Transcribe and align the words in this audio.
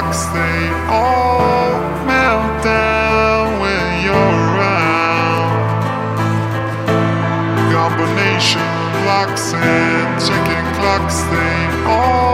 rocks, 0.00 0.26
they 0.26 0.68
all 0.88 1.70
melt 2.06 2.62
down 2.62 3.60
when 3.60 4.04
you're 4.04 4.38
around. 4.54 5.50
Combination 7.72 8.60
locks 9.06 9.52
and 9.54 10.20
ticking 10.20 10.66
clocks, 10.78 11.20
they 11.22 11.90
all. 11.90 12.27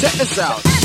Check 0.00 0.12
this 0.12 0.38
out. 0.38 0.79